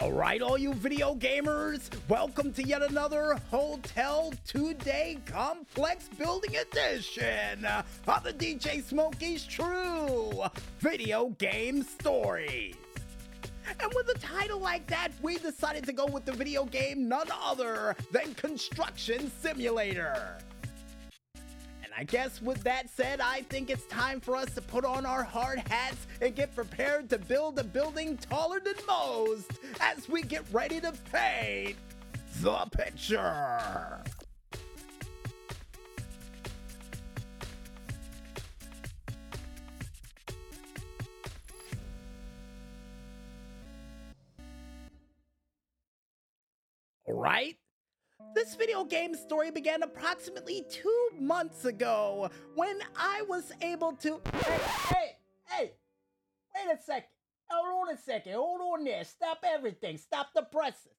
All 0.00 0.12
right, 0.12 0.40
all 0.40 0.56
you 0.56 0.72
video 0.72 1.14
gamers, 1.14 1.90
welcome 2.08 2.54
to 2.54 2.66
yet 2.66 2.80
another 2.80 3.38
Hotel 3.50 4.32
Today 4.46 5.18
Complex 5.26 6.08
Building 6.16 6.56
Edition 6.56 7.66
of 7.66 8.24
the 8.24 8.32
DJ 8.32 8.82
Smokey's 8.82 9.44
True 9.44 10.44
Video 10.78 11.28
Game 11.36 11.82
Stories. 11.82 12.76
And 13.78 13.92
with 13.94 14.08
a 14.08 14.18
title 14.18 14.58
like 14.58 14.86
that, 14.86 15.12
we 15.20 15.36
decided 15.36 15.84
to 15.84 15.92
go 15.92 16.06
with 16.06 16.24
the 16.24 16.32
video 16.32 16.64
game 16.64 17.06
none 17.06 17.28
other 17.44 17.94
than 18.10 18.32
Construction 18.36 19.30
Simulator. 19.42 20.38
And 21.90 22.00
I 22.00 22.04
guess 22.04 22.40
with 22.40 22.62
that 22.62 22.88
said, 22.88 23.20
I 23.20 23.42
think 23.42 23.68
it's 23.68 23.84
time 23.86 24.20
for 24.20 24.36
us 24.36 24.54
to 24.54 24.62
put 24.62 24.84
on 24.84 25.04
our 25.04 25.24
hard 25.24 25.58
hats 25.58 26.06
and 26.20 26.36
get 26.36 26.54
prepared 26.54 27.10
to 27.10 27.18
build 27.18 27.58
a 27.58 27.64
building 27.64 28.16
taller 28.16 28.60
than 28.60 28.74
most 28.86 29.50
as 29.80 30.08
we 30.08 30.22
get 30.22 30.44
ready 30.52 30.80
to 30.80 30.92
paint 31.12 31.76
the 32.40 32.58
picture. 32.70 33.58
All 47.08 47.14
right? 47.14 47.56
This 48.32 48.54
video 48.54 48.84
game 48.84 49.14
story 49.16 49.50
began 49.50 49.82
approximately 49.82 50.64
two 50.70 51.08
months 51.18 51.64
ago 51.64 52.30
when 52.54 52.78
I 52.96 53.22
was 53.28 53.52
able 53.60 53.92
to. 53.94 54.20
Hey, 54.32 54.60
hey, 54.88 55.16
hey! 55.46 55.72
Wait 56.54 56.78
a 56.78 56.80
second. 56.80 57.08
Hold 57.50 57.88
on 57.88 57.94
a 57.94 57.98
second. 57.98 58.34
Hold 58.34 58.60
on 58.60 58.84
there. 58.84 59.02
Stop 59.02 59.44
everything. 59.44 59.98
Stop 59.98 60.28
the 60.34 60.42
presses. 60.42 60.92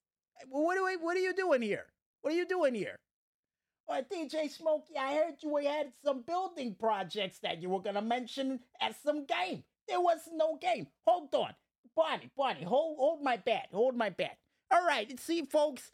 What 0.50 0.76
are, 0.76 0.84
we, 0.84 0.96
what 0.96 1.16
are 1.16 1.20
you 1.20 1.34
doing 1.34 1.62
here? 1.62 1.86
What 2.20 2.34
are 2.34 2.36
you 2.36 2.46
doing 2.46 2.74
here? 2.74 2.96
Well, 3.88 4.02
DJ 4.02 4.50
Smokey, 4.50 4.96
I 4.98 5.14
heard 5.14 5.34
you 5.42 5.56
had 5.56 5.92
some 6.04 6.22
building 6.22 6.76
projects 6.78 7.38
that 7.42 7.62
you 7.62 7.70
were 7.70 7.80
going 7.80 7.94
to 7.94 8.02
mention 8.02 8.60
at 8.80 8.94
some 9.02 9.24
game. 9.24 9.64
There 9.88 10.00
was 10.00 10.20
no 10.32 10.58
game. 10.60 10.86
Hold 11.06 11.34
on. 11.34 11.54
Bonnie, 11.96 12.30
Bonnie, 12.36 12.64
hold, 12.64 12.98
hold 12.98 13.22
my 13.22 13.36
bat. 13.36 13.68
Hold 13.72 13.96
my 13.96 14.10
bat. 14.10 14.38
All 14.70 14.86
right, 14.86 15.18
see, 15.20 15.42
folks, 15.42 15.90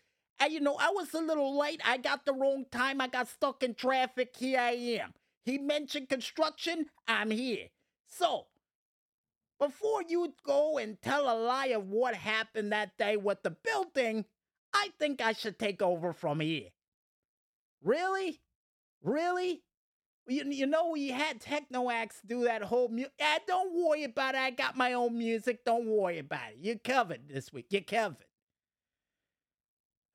you 0.47 0.61
know, 0.61 0.77
I 0.79 0.91
was 0.91 1.13
a 1.15 1.21
little 1.21 1.59
late. 1.59 1.81
I 1.85 1.97
got 1.99 2.25
the 2.25 2.33
wrong 2.33 2.65
time. 2.71 3.01
I 3.01 3.09
got 3.09 3.29
stuck 3.29 3.63
in 3.63 3.75
traffic. 3.75 4.35
Here 4.37 4.61
I 4.61 4.73
am. 4.73 5.15
He 5.45 5.59
mentioned 5.59 6.09
construction. 6.09 6.87
I'm 7.07 7.31
here. 7.31 7.69
So, 8.07 8.47
before 9.59 10.03
you 10.09 10.35
go 10.45 10.79
and 10.79 11.01
tell 11.03 11.25
a 11.25 11.37
lie 11.37 11.69
of 11.69 11.89
what 11.89 12.15
happened 12.15 12.73
that 12.73 12.97
day 12.97 13.17
with 13.17 13.43
the 13.43 13.51
building, 13.51 14.25
I 14.73 14.91
think 14.99 15.21
I 15.21 15.33
should 15.33 15.59
take 15.59 15.83
over 15.83 16.13
from 16.13 16.41
here. 16.41 16.69
Really? 17.83 18.41
Really? 19.03 19.63
You, 20.29 20.45
you 20.45 20.67
know, 20.67 20.91
we 20.91 21.09
had 21.09 21.41
Tekno 21.41 21.91
AXE 21.93 22.21
do 22.27 22.45
that 22.45 22.63
whole 22.63 22.89
music. 22.89 23.13
Don't 23.47 23.75
worry 23.75 24.05
about 24.05 24.35
it. 24.35 24.41
I 24.41 24.51
got 24.51 24.77
my 24.77 24.93
own 24.93 25.17
music. 25.17 25.65
Don't 25.65 25.87
worry 25.87 26.19
about 26.19 26.51
it. 26.53 26.59
You're 26.61 26.77
covered 26.77 27.29
this 27.29 27.53
week. 27.53 27.67
You're 27.71 27.81
covered. 27.81 28.28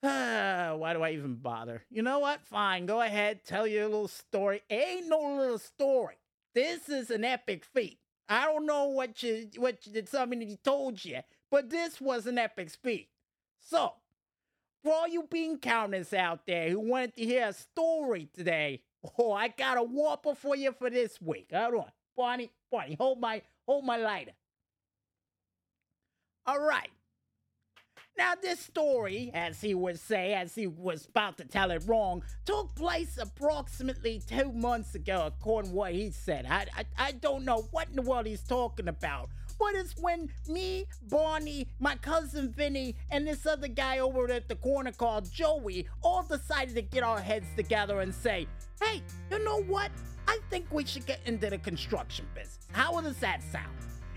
Why 0.80 0.94
do 0.94 1.02
I 1.02 1.12
even 1.12 1.36
bother? 1.36 1.86
You 1.90 2.04
know 2.04 2.20
what? 2.20 2.46
Fine, 2.46 2.88
go 2.88 3.02
ahead, 3.02 3.46
tell 3.46 3.66
your 3.66 3.86
little 3.86 4.10
story. 4.10 4.62
Ain't 4.70 5.08
no 5.08 5.38
little 5.38 5.60
story. 5.60 6.16
This 6.54 6.90
is 6.90 7.10
an 7.10 7.24
epic 7.24 7.64
feat. 7.64 8.00
I 8.28 8.46
don't 8.46 8.66
know 8.66 8.86
what 8.88 9.24
you 9.24 9.50
what 9.58 9.88
you, 9.88 10.04
somebody 10.06 10.58
told 10.64 11.06
you, 11.06 11.20
but 11.50 11.70
this 11.70 12.02
was 12.02 12.28
an 12.28 12.38
epic 12.38 12.72
feat. 12.72 13.10
So, 13.60 13.94
for 14.84 14.94
all 14.94 15.08
you 15.08 15.24
bean 15.32 15.60
counters 15.60 16.14
out 16.14 16.46
there 16.48 16.70
who 16.70 16.82
wanted 16.82 17.16
to 17.16 17.26
hear 17.26 17.48
a 17.48 17.54
story 17.54 18.30
today, 18.34 18.82
oh, 19.20 19.32
I 19.32 19.50
got 19.50 19.78
a 19.78 19.84
whopper 19.84 20.36
for 20.36 20.56
you 20.56 20.74
for 20.74 20.90
this 20.90 21.22
week. 21.22 21.50
Hold 21.54 21.76
on, 21.76 21.92
Bonnie, 22.18 22.52
Bonnie, 22.72 22.98
hold 23.00 23.22
my 23.22 23.42
hold 23.66 23.86
my 23.86 23.98
lighter. 23.98 24.34
All 26.46 26.60
right. 26.60 26.90
Now, 28.16 28.34
this 28.40 28.60
story, 28.60 29.32
as 29.34 29.60
he 29.60 29.74
would 29.74 30.00
say, 30.00 30.34
as 30.34 30.54
he 30.54 30.68
was 30.68 31.08
about 31.08 31.38
to 31.40 31.46
tell 31.46 31.72
it 31.72 31.84
wrong, 31.88 32.24
took 32.46 32.76
place 32.76 33.18
approximately 33.18 34.22
two 34.28 34.52
months 34.52 34.94
ago, 34.94 35.24
according 35.26 35.72
to 35.72 35.78
what 35.78 35.94
he 35.94 36.12
said. 36.12 36.46
I, 36.48 36.68
I, 36.78 36.86
I 36.98 37.12
don't 37.14 37.44
know 37.44 37.68
what 37.72 37.90
in 37.90 37.96
the 37.96 38.04
world 38.04 38.28
he's 38.28 38.44
talking 38.44 38.88
about. 38.88 39.30
But 39.58 39.74
it's 39.76 39.96
when 40.00 40.30
me, 40.48 40.86
Barney, 41.10 41.68
my 41.80 41.96
cousin 41.96 42.52
Vinny, 42.52 42.96
and 43.10 43.26
this 43.26 43.48
other 43.48 43.68
guy 43.68 44.00
over 44.00 44.30
at 44.32 44.48
the 44.48 44.56
corner 44.56 44.92
called 44.92 45.32
Joey 45.32 45.88
all 46.04 46.24
decided 46.24 46.76
to 46.76 46.82
get 46.84 47.04
our 47.04 47.20
heads 47.20 47.48
together 47.56 48.02
and 48.02 48.14
say, 48.14 48.48
hey, 48.82 49.02
you 49.32 49.44
know 49.44 49.64
what? 49.64 49.90
I 50.28 50.40
think 50.50 50.66
we 50.72 50.86
should 50.86 51.06
get 51.06 51.20
into 51.26 51.50
the 51.50 51.58
construction 51.58 52.28
business. 52.36 52.60
How 52.72 53.00
does 53.02 53.18
that 53.18 53.42
sound? 53.52 53.74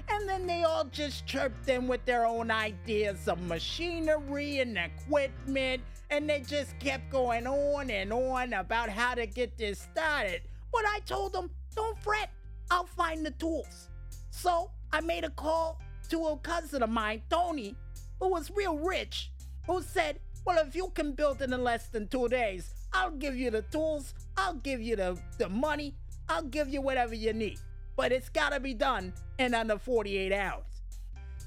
And 0.08 0.28
then 0.28 0.46
they 0.46 0.62
all 0.62 0.84
just 0.84 1.26
chirped 1.26 1.68
in 1.68 1.88
with 1.88 2.04
their 2.04 2.24
own 2.24 2.50
ideas 2.50 3.28
of 3.28 3.40
machinery 3.42 4.60
and 4.60 4.78
equipment, 4.78 5.82
and 6.10 6.28
they 6.28 6.40
just 6.40 6.78
kept 6.78 7.10
going 7.10 7.46
on 7.46 7.90
and 7.90 8.12
on 8.12 8.52
about 8.52 8.88
how 8.88 9.14
to 9.14 9.26
get 9.26 9.58
this 9.58 9.80
started. 9.80 10.42
But 10.72 10.84
I 10.86 11.00
told 11.06 11.32
them, 11.32 11.50
don't 11.74 11.98
fret, 11.98 12.30
I'll 12.70 12.86
find 12.86 13.24
the 13.24 13.32
tools. 13.32 13.88
So 14.30 14.70
I 14.92 15.00
made 15.00 15.24
a 15.24 15.30
call 15.30 15.80
to 16.10 16.26
a 16.26 16.36
cousin 16.38 16.82
of 16.82 16.90
mine, 16.90 17.22
Tony, 17.28 17.74
who 18.20 18.28
was 18.28 18.50
real 18.54 18.78
rich, 18.78 19.32
who 19.66 19.82
said, 19.82 20.20
Well, 20.44 20.64
if 20.64 20.76
you 20.76 20.90
can 20.94 21.12
build 21.12 21.42
it 21.42 21.50
in 21.50 21.64
less 21.64 21.88
than 21.88 22.06
two 22.08 22.28
days, 22.28 22.72
I'll 22.92 23.10
give 23.10 23.36
you 23.36 23.50
the 23.50 23.62
tools, 23.62 24.14
I'll 24.36 24.54
give 24.54 24.80
you 24.80 24.96
the, 24.96 25.18
the 25.38 25.48
money, 25.48 25.94
I'll 26.28 26.42
give 26.42 26.68
you 26.68 26.80
whatever 26.80 27.14
you 27.14 27.32
need 27.32 27.58
but 27.96 28.12
it's 28.12 28.28
gotta 28.28 28.60
be 28.60 28.74
done 28.74 29.12
in 29.38 29.54
under 29.54 29.78
48 29.78 30.32
hours. 30.32 30.64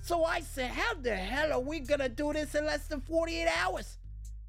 So 0.02 0.26
I 0.26 0.42
said, 0.42 0.72
How 0.72 0.96
the 0.96 1.16
hell 1.16 1.54
are 1.54 1.60
we 1.60 1.80
gonna 1.80 2.10
do 2.10 2.34
this 2.34 2.56
in 2.56 2.66
less 2.66 2.88
than 2.88 3.02
48 3.02 3.48
hours? 3.64 3.98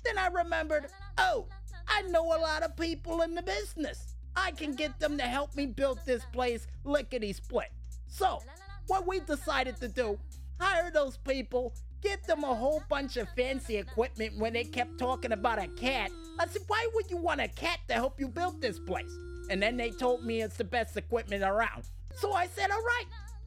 Then 0.04 0.18
I 0.18 0.28
remembered, 0.28 0.86
oh, 1.18 1.46
I 1.86 2.02
know 2.02 2.24
a 2.24 2.38
lot 2.40 2.62
of 2.62 2.76
people 2.76 3.22
in 3.22 3.34
the 3.34 3.42
business. 3.42 4.14
I 4.36 4.52
can 4.52 4.74
get 4.74 4.98
them 4.98 5.18
to 5.18 5.24
help 5.24 5.54
me 5.54 5.66
build 5.66 5.98
this 6.06 6.24
place 6.32 6.66
lickety 6.84 7.32
split. 7.32 7.70
So, 8.06 8.40
what 8.86 9.06
we 9.06 9.20
decided 9.20 9.76
to 9.80 9.88
do, 9.88 10.18
hire 10.58 10.90
those 10.90 11.16
people, 11.18 11.74
get 12.00 12.24
them 12.26 12.44
a 12.44 12.54
whole 12.54 12.82
bunch 12.88 13.16
of 13.16 13.28
fancy 13.36 13.76
equipment 13.76 14.38
when 14.38 14.52
they 14.52 14.64
kept 14.64 14.98
talking 14.98 15.32
about 15.32 15.62
a 15.62 15.68
cat. 15.68 16.10
I 16.38 16.46
said, 16.46 16.62
why 16.68 16.88
would 16.94 17.10
you 17.10 17.16
want 17.16 17.40
a 17.40 17.48
cat 17.48 17.80
to 17.88 17.94
help 17.94 18.18
you 18.18 18.28
build 18.28 18.60
this 18.60 18.78
place? 18.78 19.12
And 19.50 19.60
then 19.60 19.76
they 19.76 19.90
told 19.90 20.24
me 20.24 20.42
it's 20.42 20.56
the 20.56 20.64
best 20.64 20.96
equipment 20.96 21.42
around. 21.42 21.82
So 22.14 22.32
I 22.32 22.46
said, 22.46 22.70
all 22.70 22.82
right, 22.82 23.04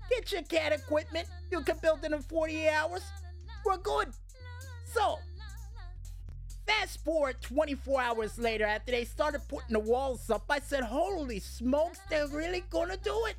get 0.09 0.31
your 0.34 0.41
CAD 0.44 0.74
equipment. 0.74 1.28
You 1.50 1.62
can 1.62 1.78
build 1.81 2.03
it 2.03 2.12
in 2.12 2.22
48 2.22 2.69
hours. 2.69 3.03
We're 3.66 3.78
good. 3.78 4.09
So, 4.94 5.19
fast 6.68 7.03
forward 7.06 7.41
24 7.41 8.02
hours 8.02 8.38
later, 8.38 8.66
after 8.66 8.91
they 8.91 9.06
started 9.06 9.41
putting 9.47 9.72
the 9.72 9.80
walls 9.80 10.30
up, 10.30 10.44
I 10.50 10.59
said, 10.59 10.84
holy 10.84 11.40
smokes, 11.40 12.00
they're 12.09 12.28
really 12.28 12.66
gonna 12.70 12.97
do 12.97 13.18
it. 13.28 13.38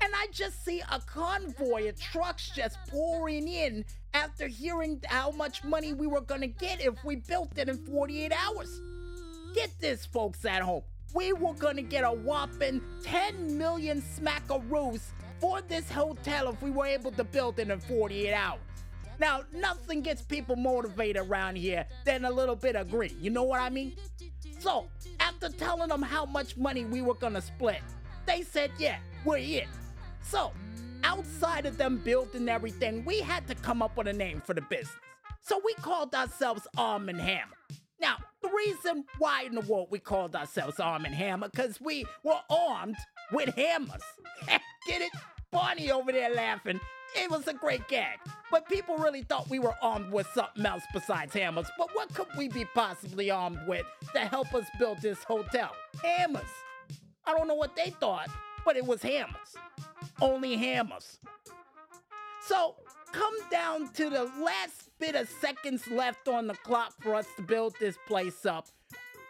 And 0.00 0.12
I 0.14 0.28
just 0.30 0.64
see 0.64 0.80
a 0.92 1.00
convoy 1.00 1.88
of 1.88 2.00
trucks 2.00 2.50
just 2.54 2.78
pouring 2.88 3.48
in 3.48 3.84
after 4.14 4.46
hearing 4.46 5.02
how 5.06 5.32
much 5.32 5.64
money 5.64 5.92
we 5.92 6.06
were 6.06 6.20
gonna 6.20 6.46
get 6.46 6.80
if 6.80 7.02
we 7.04 7.16
built 7.16 7.58
it 7.58 7.68
in 7.68 7.84
48 7.84 8.32
hours. 8.32 8.80
Get 9.56 9.70
this, 9.80 10.06
folks 10.06 10.44
at 10.44 10.62
home 10.62 10.84
we 11.14 11.32
were 11.32 11.54
gonna 11.54 11.82
get 11.82 12.04
a 12.04 12.12
whopping 12.12 12.80
10 13.02 13.58
million 13.58 14.02
smackaroos 14.02 15.02
for 15.40 15.60
this 15.62 15.90
hotel 15.90 16.50
if 16.50 16.62
we 16.62 16.70
were 16.70 16.86
able 16.86 17.10
to 17.12 17.24
build 17.24 17.58
it 17.58 17.70
in 17.70 17.80
48 17.80 18.32
hours. 18.32 18.60
Now, 19.18 19.42
nothing 19.52 20.00
gets 20.00 20.22
people 20.22 20.56
motivated 20.56 21.22
around 21.22 21.56
here 21.56 21.84
than 22.04 22.24
a 22.24 22.30
little 22.30 22.56
bit 22.56 22.74
of 22.74 22.90
green. 22.90 23.16
You 23.20 23.30
know 23.30 23.42
what 23.42 23.60
I 23.60 23.68
mean? 23.68 23.94
So, 24.58 24.88
after 25.18 25.50
telling 25.50 25.88
them 25.88 26.02
how 26.02 26.24
much 26.24 26.56
money 26.56 26.84
we 26.84 27.02
were 27.02 27.14
gonna 27.14 27.42
split, 27.42 27.82
they 28.26 28.42
said, 28.42 28.70
yeah, 28.78 28.98
we're 29.24 29.38
in. 29.38 29.68
So, 30.22 30.52
outside 31.04 31.66
of 31.66 31.76
them 31.76 31.98
building 31.98 32.48
everything, 32.48 33.04
we 33.04 33.20
had 33.20 33.46
to 33.48 33.54
come 33.54 33.82
up 33.82 33.96
with 33.96 34.08
a 34.08 34.12
name 34.12 34.40
for 34.40 34.54
the 34.54 34.62
business. 34.62 34.96
So 35.42 35.60
we 35.64 35.74
called 35.74 36.14
ourselves 36.14 36.66
Arm 36.76 37.08
and 37.08 37.20
Hammer. 37.20 37.59
Now, 38.00 38.16
the 38.42 38.50
reason 38.50 39.04
why 39.18 39.42
in 39.42 39.54
the 39.54 39.60
world 39.60 39.88
we 39.90 39.98
called 39.98 40.34
ourselves 40.34 40.80
Arm 40.80 41.04
and 41.04 41.14
Hammer, 41.14 41.48
because 41.48 41.80
we 41.80 42.06
were 42.24 42.40
armed 42.48 42.96
with 43.32 43.54
hammers. 43.54 44.02
Get 44.86 45.02
it? 45.02 45.12
Bonnie 45.50 45.90
over 45.90 46.12
there 46.12 46.34
laughing. 46.34 46.80
It 47.16 47.30
was 47.30 47.48
a 47.48 47.52
great 47.52 47.86
gag. 47.88 48.18
But 48.50 48.68
people 48.68 48.96
really 48.96 49.22
thought 49.22 49.50
we 49.50 49.58
were 49.58 49.74
armed 49.82 50.12
with 50.12 50.28
something 50.32 50.64
else 50.64 50.84
besides 50.92 51.34
hammers. 51.34 51.66
But 51.76 51.94
what 51.94 52.14
could 52.14 52.28
we 52.38 52.48
be 52.48 52.64
possibly 52.66 53.30
armed 53.30 53.58
with 53.66 53.84
to 54.12 54.20
help 54.20 54.54
us 54.54 54.66
build 54.78 55.02
this 55.02 55.22
hotel? 55.24 55.72
Hammers. 56.02 56.42
I 57.26 57.32
don't 57.36 57.48
know 57.48 57.54
what 57.54 57.76
they 57.76 57.90
thought, 57.90 58.28
but 58.64 58.76
it 58.76 58.86
was 58.86 59.02
hammers. 59.02 59.56
Only 60.20 60.56
hammers. 60.56 61.18
So 62.46 62.76
come 63.12 63.34
down 63.50 63.88
to 63.94 64.10
the 64.10 64.30
last 64.42 64.90
bit 64.98 65.14
of 65.14 65.28
seconds 65.28 65.86
left 65.88 66.28
on 66.28 66.46
the 66.46 66.54
clock 66.54 66.94
for 67.00 67.14
us 67.14 67.26
to 67.36 67.42
build 67.42 67.74
this 67.80 67.96
place 68.06 68.46
up, 68.46 68.66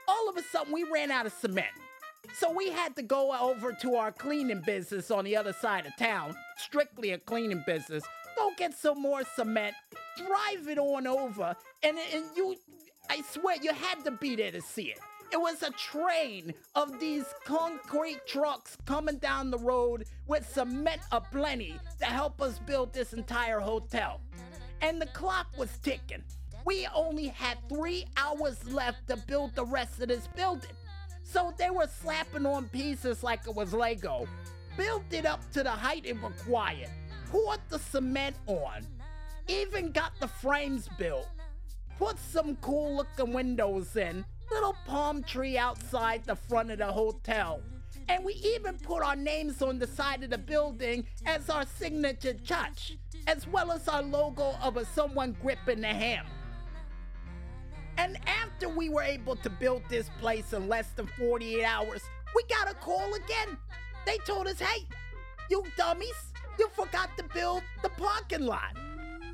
all 0.08 0.28
of 0.28 0.36
a 0.36 0.42
sudden 0.42 0.72
we 0.72 0.84
ran 0.84 1.10
out 1.10 1.26
of 1.26 1.32
cement. 1.32 1.68
So 2.34 2.50
we 2.50 2.70
had 2.70 2.94
to 2.96 3.02
go 3.02 3.32
over 3.32 3.72
to 3.72 3.94
our 3.96 4.12
cleaning 4.12 4.62
business 4.64 5.10
on 5.10 5.24
the 5.24 5.36
other 5.36 5.52
side 5.52 5.86
of 5.86 5.96
town, 5.96 6.34
strictly 6.56 7.10
a 7.10 7.18
cleaning 7.18 7.62
business, 7.66 8.04
go 8.36 8.50
get 8.56 8.74
some 8.74 9.00
more 9.00 9.22
cement, 9.36 9.74
drive 10.16 10.68
it 10.68 10.78
on 10.78 11.06
over, 11.06 11.56
and, 11.82 11.98
and 11.98 12.24
you, 12.36 12.56
I 13.08 13.22
swear, 13.22 13.56
you 13.60 13.72
had 13.72 14.04
to 14.04 14.12
be 14.12 14.36
there 14.36 14.52
to 14.52 14.60
see 14.60 14.90
it. 14.90 14.98
It 15.32 15.40
was 15.40 15.62
a 15.62 15.70
train 15.70 16.54
of 16.74 16.98
these 16.98 17.24
concrete 17.44 18.26
trucks 18.26 18.76
coming 18.84 19.18
down 19.18 19.52
the 19.52 19.58
road 19.58 20.06
with 20.26 20.48
cement 20.48 21.02
aplenty 21.12 21.78
to 22.00 22.04
help 22.06 22.42
us 22.42 22.58
build 22.58 22.92
this 22.92 23.12
entire 23.12 23.60
hotel. 23.60 24.20
And 24.80 25.00
the 25.00 25.06
clock 25.06 25.46
was 25.56 25.70
ticking. 25.82 26.24
We 26.64 26.88
only 26.92 27.28
had 27.28 27.58
three 27.68 28.06
hours 28.16 28.58
left 28.72 29.06
to 29.08 29.16
build 29.16 29.54
the 29.54 29.64
rest 29.64 30.00
of 30.00 30.08
this 30.08 30.26
building. 30.34 30.70
So 31.22 31.54
they 31.56 31.70
were 31.70 31.88
slapping 32.02 32.44
on 32.44 32.68
pieces 32.68 33.22
like 33.22 33.46
it 33.46 33.54
was 33.54 33.72
Lego, 33.72 34.26
built 34.76 35.04
it 35.12 35.26
up 35.26 35.48
to 35.52 35.62
the 35.62 35.70
height 35.70 36.06
it 36.06 36.20
required, 36.22 36.90
poured 37.30 37.60
the 37.68 37.78
cement 37.78 38.34
on, 38.46 38.84
even 39.46 39.92
got 39.92 40.12
the 40.20 40.26
frames 40.26 40.88
built, 40.98 41.28
put 41.98 42.18
some 42.18 42.56
cool 42.56 42.96
looking 42.96 43.32
windows 43.32 43.96
in, 43.96 44.24
little 44.50 44.74
palm 44.86 45.22
tree 45.22 45.56
outside 45.56 46.24
the 46.24 46.36
front 46.36 46.70
of 46.70 46.78
the 46.78 46.86
hotel. 46.92 47.62
And 48.08 48.24
we 48.24 48.34
even 48.34 48.76
put 48.78 49.02
our 49.02 49.16
names 49.16 49.62
on 49.62 49.78
the 49.78 49.86
side 49.86 50.24
of 50.24 50.30
the 50.30 50.38
building 50.38 51.06
as 51.26 51.48
our 51.48 51.64
signature 51.64 52.34
touch, 52.34 52.96
as 53.26 53.46
well 53.46 53.70
as 53.70 53.86
our 53.86 54.02
logo 54.02 54.54
of 54.62 54.76
a 54.76 54.84
someone 54.84 55.36
gripping 55.40 55.80
the 55.80 55.88
ham. 55.88 56.26
And 57.98 58.18
after 58.26 58.68
we 58.68 58.88
were 58.88 59.02
able 59.02 59.36
to 59.36 59.50
build 59.50 59.82
this 59.88 60.10
place 60.18 60.52
in 60.52 60.68
less 60.68 60.88
than 60.96 61.06
48 61.18 61.64
hours, 61.64 62.02
we 62.34 62.42
got 62.44 62.70
a 62.70 62.74
call 62.74 63.14
again. 63.14 63.56
They 64.06 64.18
told 64.18 64.46
us, 64.46 64.58
hey, 64.58 64.86
you 65.50 65.64
dummies, 65.76 66.32
you 66.58 66.68
forgot 66.74 67.10
to 67.18 67.24
build 67.34 67.62
the 67.82 67.90
parking 67.90 68.46
lot. 68.46 68.76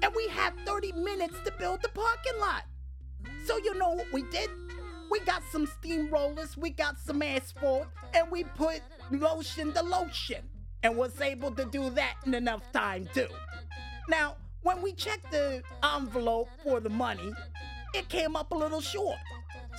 And 0.02 0.12
we 0.14 0.28
have 0.28 0.52
30 0.66 0.92
minutes 0.92 1.36
to 1.44 1.52
build 1.52 1.80
the 1.82 1.88
parking 1.88 2.38
lot. 2.40 2.64
So 3.46 3.56
you 3.58 3.74
know 3.78 3.90
what 3.90 4.12
we 4.12 4.22
did? 4.24 4.50
We 5.10 5.20
got 5.20 5.42
some 5.50 5.66
steamrollers, 5.66 6.56
we 6.56 6.70
got 6.70 6.98
some 6.98 7.22
asphalt, 7.22 7.86
and 8.14 8.30
we 8.30 8.44
put 8.44 8.80
lotion 9.10 9.72
to 9.72 9.82
lotion. 9.82 10.42
And 10.82 10.96
was 10.96 11.20
able 11.20 11.50
to 11.52 11.64
do 11.64 11.90
that 11.90 12.14
in 12.26 12.34
enough 12.34 12.70
time 12.72 13.08
too. 13.12 13.28
Now, 14.08 14.36
when 14.62 14.82
we 14.82 14.92
checked 14.92 15.30
the 15.32 15.62
envelope 15.82 16.48
for 16.62 16.80
the 16.80 16.90
money, 16.90 17.32
it 17.94 18.08
came 18.08 18.36
up 18.36 18.52
a 18.52 18.54
little 18.54 18.80
short. 18.80 19.16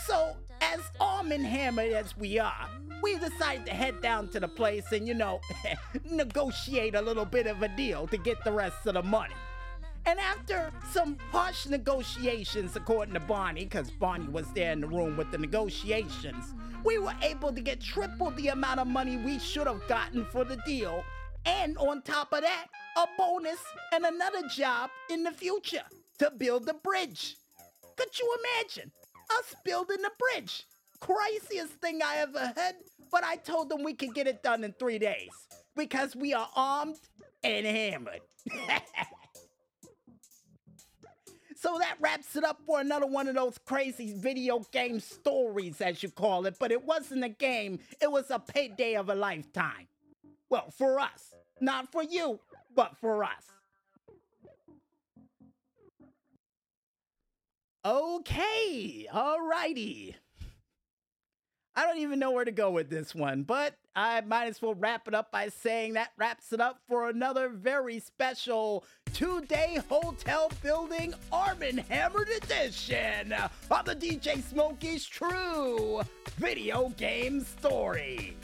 So, 0.05 0.35
as 0.61 0.79
arm 0.99 1.31
and 1.31 1.45
hammered 1.45 1.93
as 1.93 2.17
we 2.17 2.39
are, 2.39 2.69
we 3.01 3.17
decided 3.17 3.65
to 3.67 3.73
head 3.73 4.01
down 4.01 4.29
to 4.29 4.39
the 4.39 4.47
place 4.47 4.91
and, 4.91 5.07
you 5.07 5.13
know, 5.13 5.39
negotiate 6.11 6.95
a 6.95 7.01
little 7.01 7.25
bit 7.25 7.47
of 7.47 7.61
a 7.61 7.67
deal 7.69 8.07
to 8.07 8.17
get 8.17 8.43
the 8.43 8.51
rest 8.51 8.85
of 8.85 8.95
the 8.95 9.03
money. 9.03 9.35
And 10.07 10.19
after 10.21 10.71
some 10.89 11.17
harsh 11.31 11.65
negotiations, 11.65 12.77
according 12.77 13.13
to 13.15 13.19
Barney, 13.19 13.65
because 13.65 13.91
Barney 13.91 14.29
was 14.29 14.47
there 14.53 14.71
in 14.71 14.79
the 14.79 14.87
room 14.87 15.17
with 15.17 15.31
the 15.31 15.37
negotiations, 15.37 16.55
we 16.85 16.97
were 16.97 17.13
able 17.21 17.51
to 17.51 17.59
get 17.59 17.81
triple 17.81 18.31
the 18.31 18.47
amount 18.47 18.79
of 18.79 18.87
money 18.87 19.17
we 19.17 19.37
should 19.37 19.67
have 19.67 19.85
gotten 19.89 20.23
for 20.23 20.45
the 20.45 20.55
deal. 20.65 21.03
And 21.45 21.77
on 21.77 22.03
top 22.03 22.31
of 22.31 22.39
that, 22.39 22.67
a 22.95 23.05
bonus 23.17 23.59
and 23.93 24.05
another 24.05 24.47
job 24.47 24.89
in 25.09 25.23
the 25.23 25.31
future 25.31 25.83
to 26.19 26.31
build 26.31 26.67
the 26.67 26.75
bridge. 26.75 27.35
Could 27.97 28.17
you 28.17 28.37
imagine 28.39 28.89
us 29.37 29.55
building 29.65 30.05
a 30.05 30.11
bridge? 30.17 30.63
Craziest 31.01 31.73
thing 31.81 31.99
I 32.01 32.19
ever 32.19 32.53
heard, 32.55 32.75
but 33.11 33.25
I 33.25 33.35
told 33.35 33.67
them 33.67 33.83
we 33.83 33.93
could 33.93 34.15
get 34.15 34.25
it 34.25 34.41
done 34.41 34.63
in 34.63 34.71
three 34.79 34.99
days 34.99 35.31
because 35.75 36.15
we 36.15 36.33
are 36.33 36.47
armed 36.55 36.95
and 37.43 37.65
hammered. 37.65 38.21
so 41.59 41.77
that 41.79 41.95
wraps 41.99 42.35
it 42.35 42.43
up 42.43 42.61
for 42.65 42.79
another 42.79 43.07
one 43.07 43.27
of 43.27 43.35
those 43.35 43.57
crazy 43.65 44.13
video 44.13 44.59
game 44.71 44.99
stories, 44.99 45.81
as 45.81 46.03
you 46.03 46.09
call 46.09 46.45
it. 46.45 46.55
But 46.59 46.71
it 46.71 46.85
wasn't 46.85 47.23
a 47.23 47.29
game, 47.29 47.79
it 48.01 48.11
was 48.11 48.29
a 48.29 48.39
payday 48.39 48.95
of 48.95 49.09
a 49.09 49.15
lifetime. 49.15 49.87
Well, 50.49 50.71
for 50.77 50.99
us. 50.99 51.33
Not 51.59 51.91
for 51.91 52.03
you, 52.03 52.39
but 52.75 52.95
for 52.97 53.23
us. 53.23 53.43
Okay, 57.83 59.07
alrighty. 59.11 60.13
I 61.75 61.85
don't 61.85 61.99
even 61.99 62.19
know 62.19 62.31
where 62.31 62.45
to 62.45 62.51
go 62.51 62.71
with 62.71 62.89
this 62.89 63.15
one, 63.15 63.43
but 63.43 63.75
I 63.95 64.21
might 64.21 64.47
as 64.47 64.61
well 64.61 64.73
wrap 64.73 65.07
it 65.07 65.13
up 65.13 65.31
by 65.31 65.49
saying 65.49 65.93
that 65.93 66.11
wraps 66.17 66.51
it 66.51 66.59
up 66.59 66.79
for 66.87 67.07
another 67.07 67.49
very 67.49 67.99
special 67.99 68.83
two 69.17 69.41
day 69.45 69.79
hotel 69.89 70.47
building 70.61 71.11
Arm 71.31 71.63
and 71.63 71.79
Hammered 71.79 72.29
edition 72.29 73.33
of 73.33 73.85
the 73.85 73.95
DJ 73.95 74.43
Smokey's 74.43 75.07
True 75.07 76.01
Video 76.37 76.89
Game 76.97 77.41
Story. 77.41 78.37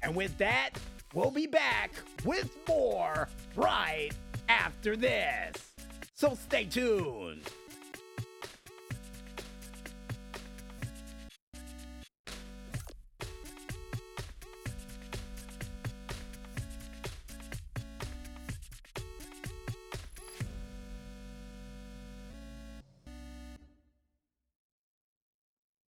And 0.00 0.14
with 0.14 0.38
that, 0.38 0.70
we'll 1.14 1.32
be 1.32 1.48
back 1.48 1.94
with 2.24 2.56
more 2.68 3.28
right 3.56 4.12
after 4.48 4.94
this. 4.94 5.72
So 6.14 6.36
stay 6.36 6.66
tuned. 6.66 7.50